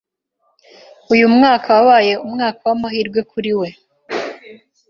Uyu 1.13 1.25
mwaka 1.35 1.67
wabaye 1.77 2.13
umwaka 2.25 2.61
w'amahirwe 2.69 3.19
kuri 3.31 3.51
we. 3.59 3.69